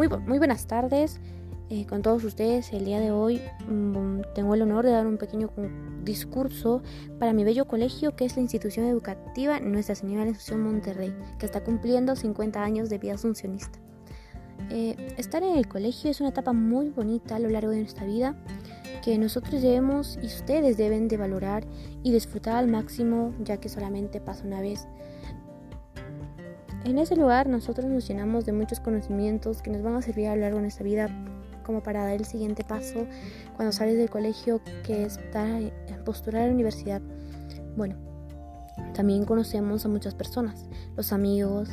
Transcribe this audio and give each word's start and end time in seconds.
Muy, 0.00 0.08
muy 0.08 0.38
buenas 0.38 0.66
tardes 0.66 1.20
eh, 1.68 1.84
con 1.84 2.00
todos 2.00 2.24
ustedes. 2.24 2.72
El 2.72 2.86
día 2.86 3.00
de 3.00 3.10
hoy 3.10 3.42
mm, 3.68 4.22
tengo 4.34 4.54
el 4.54 4.62
honor 4.62 4.86
de 4.86 4.92
dar 4.92 5.06
un 5.06 5.18
pequeño 5.18 5.50
discurso 6.02 6.82
para 7.18 7.34
mi 7.34 7.44
bello 7.44 7.66
colegio, 7.66 8.16
que 8.16 8.24
es 8.24 8.34
la 8.34 8.40
institución 8.40 8.86
educativa 8.86 9.60
Nuestra 9.60 9.94
Señora 9.94 10.24
de 10.24 10.30
Asunción 10.30 10.62
Monterrey, 10.62 11.14
que 11.38 11.44
está 11.44 11.62
cumpliendo 11.62 12.16
50 12.16 12.62
años 12.62 12.88
de 12.88 12.96
vida 12.96 13.12
asuncionista. 13.12 13.78
Eh, 14.70 14.96
estar 15.18 15.42
en 15.42 15.58
el 15.58 15.68
colegio 15.68 16.10
es 16.10 16.18
una 16.20 16.30
etapa 16.30 16.54
muy 16.54 16.88
bonita 16.88 17.36
a 17.36 17.38
lo 17.38 17.50
largo 17.50 17.70
de 17.70 17.80
nuestra 17.80 18.06
vida 18.06 18.42
que 19.04 19.18
nosotros 19.18 19.60
debemos 19.60 20.18
y 20.22 20.28
ustedes 20.28 20.78
deben 20.78 21.08
de 21.08 21.18
valorar 21.18 21.66
y 22.02 22.10
disfrutar 22.10 22.56
al 22.56 22.68
máximo 22.68 23.34
ya 23.40 23.58
que 23.58 23.68
solamente 23.68 24.18
pasa 24.18 24.46
una 24.46 24.62
vez. 24.62 24.88
En 26.84 26.98
ese 26.98 27.14
lugar 27.14 27.46
nosotros 27.46 27.86
nos 27.86 28.08
llenamos 28.08 28.46
de 28.46 28.52
muchos 28.52 28.80
conocimientos 28.80 29.60
que 29.60 29.70
nos 29.70 29.82
van 29.82 29.94
a 29.96 30.02
servir 30.02 30.28
a 30.28 30.34
lo 30.34 30.42
largo 30.42 30.56
de 30.56 30.62
nuestra 30.62 30.84
vida 30.84 31.08
como 31.64 31.82
para 31.82 32.04
dar 32.04 32.14
el 32.14 32.24
siguiente 32.24 32.64
paso 32.64 33.06
cuando 33.54 33.72
sales 33.72 33.98
del 33.98 34.08
colegio 34.08 34.60
que 34.82 35.04
es 35.04 35.20
postular 36.04 36.42
a 36.42 36.46
la 36.46 36.52
universidad. 36.52 37.02
Bueno, 37.76 37.96
también 38.94 39.24
conocemos 39.24 39.84
a 39.84 39.88
muchas 39.88 40.14
personas, 40.14 40.68
los 40.96 41.12
amigos, 41.12 41.68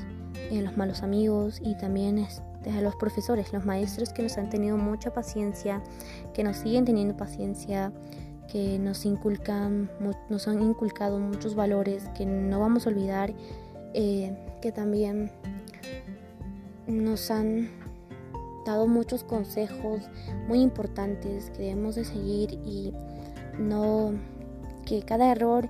eh, 0.52 0.62
los 0.62 0.76
malos 0.78 1.04
amigos 1.04 1.60
y 1.64 1.76
también 1.78 2.18
este, 2.18 2.82
los 2.82 2.96
profesores, 2.98 3.54
los 3.54 3.66
maestros 3.66 4.10
que 4.10 4.24
nos 4.24 4.38
han 4.38 4.50
tenido 4.50 4.78
mucha 4.78 5.14
paciencia, 5.14 5.82
que 6.34 6.44
nos 6.44 6.58
siguen 6.58 6.86
teniendo 6.86 7.16
paciencia, 7.16 7.92
que 8.52 8.78
nos 8.80 9.06
inculcan, 9.06 9.90
nos 10.30 10.48
han 10.48 10.62
inculcado 10.62 11.18
muchos 11.20 11.56
valores 11.56 12.10
que 12.16 12.26
no 12.26 12.60
vamos 12.60 12.86
a 12.86 12.90
olvidar 12.90 13.34
eh, 14.00 14.32
que 14.62 14.72
también 14.72 15.32
nos 16.86 17.32
han 17.32 17.72
dado 18.64 18.86
muchos 18.86 19.24
consejos 19.24 20.04
muy 20.48 20.62
importantes 20.62 21.50
que 21.50 21.64
debemos 21.64 21.96
de 21.96 22.06
seguir 22.06 22.60
y 22.64 22.94
no 23.58 24.12
que 24.86 25.02
cada 25.02 25.32
error 25.32 25.68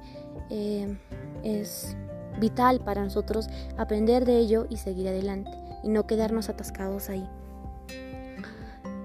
eh, 0.50 0.98
es 1.46 1.96
vital 2.38 2.82
para 2.82 3.02
nosotros 3.02 3.48
aprender 3.78 4.26
de 4.26 4.40
ello 4.40 4.68
y 4.70 4.76
seguir 4.76 5.08
adelante 5.08 5.52
y 5.82 5.88
no 5.88 6.06
quedarnos 6.06 6.50
atascados 6.50 7.08
ahí. 7.08 7.26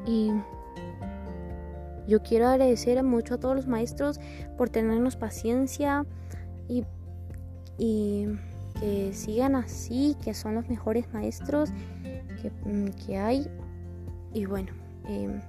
Y 0.05 0.33
yo 2.09 2.25
quiero 2.25 2.49
agradecer 2.49 3.01
mucho 3.05 3.35
a 3.35 3.39
todos 3.39 3.55
los 3.55 3.69
maestros 3.69 4.19
por 4.59 4.69
tenernos 4.69 5.15
paciencia 5.15 6.07
y, 6.69 6.83
y 7.79 8.27
que 8.83 9.13
sigan 9.13 9.55
así, 9.55 10.17
que 10.25 10.35
son 10.35 10.57
los 10.57 10.69
mejores 10.69 11.07
maestros 11.13 11.71
que, 12.43 12.51
mm, 12.51 12.91
hay. 13.17 13.49
Y 14.35 14.45
bueno, 14.47 14.73
em, 15.09 15.41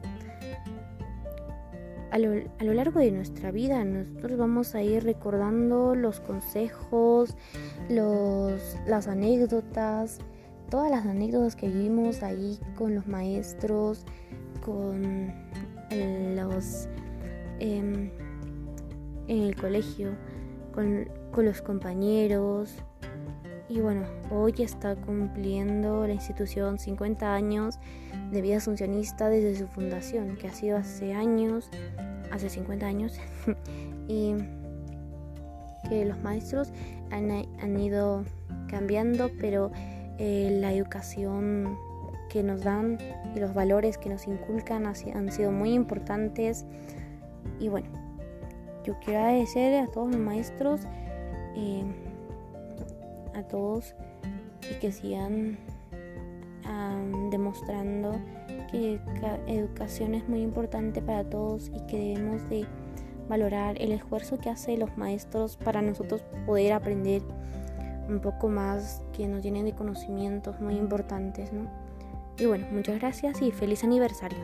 a, 2.12 2.20
lo, 2.20 2.30
a, 2.60 2.64
lo, 2.64 2.74
largo 2.76 3.00
de 3.00 3.12
nuestra 3.12 3.50
vida 3.50 3.84
nosotros 3.84 4.38
vamos 4.38 4.76
a 4.76 4.84
ir 4.84 5.04
recordando 5.04 5.96
los 5.96 6.20
consejos, 6.20 7.36
los, 7.90 8.78
las 8.86 9.08
anécdotas, 9.08 10.20
todas 10.70 10.92
las 10.92 11.08
anécdotas 11.08 11.56
que 11.56 11.70
vivimos 11.70 12.22
ahí 12.22 12.60
con 12.78 12.94
los 12.94 13.08
maestros, 13.08 14.06
con 14.64 15.34
los 15.90 16.88
em, 17.60 18.12
en 19.28 19.42
el 19.42 19.56
colegio, 19.56 20.12
con, 20.72 21.10
con 21.32 21.46
los 21.46 21.64
compañeros, 21.64 22.84
y 23.74 23.82
bueno, 23.82 24.04
hoy 24.30 24.54
está 24.60 24.96
cumpliendo 24.96 26.06
la 26.06 26.14
institución 26.14 26.78
50 26.78 27.34
años 27.34 27.80
de 28.32 28.42
vida 28.42 28.58
asuncionista 28.58 29.30
desde 29.30 29.58
su 29.58 29.68
fundación, 29.68 30.36
que 30.36 30.48
ha 30.48 30.54
sido 30.54 30.78
hace 30.78 31.16
años, 31.16 31.72
hace 32.32 32.50
50 32.50 32.86
años, 32.86 33.20
y 34.08 34.36
que 35.90 36.06
los 36.06 36.22
maestros 36.22 36.72
han, 37.10 37.80
ido 37.80 38.26
cambiando, 38.68 39.32
pero 39.40 39.72
eh, 40.20 40.56
la 40.62 40.72
educación 40.72 41.76
que 42.30 42.44
nos 42.44 42.62
dan 42.64 43.00
y 43.36 43.40
los 43.40 43.56
valores 43.56 43.98
que 43.98 44.10
nos 44.10 44.28
inculcan 44.28 44.86
han 44.86 45.32
sido 45.32 45.52
muy 45.52 45.74
importantes. 45.74 46.64
Y 47.60 47.70
bueno, 47.70 47.90
yo 48.84 49.00
quiero 49.00 49.22
agradecer 49.22 49.82
a 49.82 49.88
todos 49.88 50.12
los 50.12 50.20
maestros. 50.20 50.82
Eh, 51.56 51.84
a 53.36 53.44
todos 53.44 53.96
y 54.70 54.80
que 54.80 54.92
sigan 54.92 55.58
demostrando 57.30 58.16
que 58.72 59.00
educación 59.48 60.16
es 60.16 60.28
muy 60.30 60.42
importante 60.42 61.02
para 61.02 61.24
todos 61.24 61.70
y 61.74 61.86
que 61.88 61.98
debemos 61.98 62.50
de 62.50 62.66
valorar 63.28 63.82
el 63.82 63.92
esfuerzo 63.92 64.38
que 64.38 64.50
hacen 64.50 64.80
los 64.80 64.98
maestros 64.98 65.58
para 65.58 65.82
nosotros 65.82 66.24
poder 66.46 66.74
aprender 66.74 67.22
un 68.10 68.20
poco 68.20 68.50
más, 68.50 69.02
que 69.16 69.28
nos 69.28 69.44
llenen 69.44 69.66
de 69.66 69.74
conocimientos 69.74 70.60
muy 70.60 70.76
importantes, 70.76 71.54
¿no? 71.54 71.70
Y 72.38 72.46
bueno, 72.46 72.68
muchas 72.72 73.00
gracias 73.00 73.42
y 73.42 73.52
feliz 73.52 73.84
aniversario. 73.84 74.40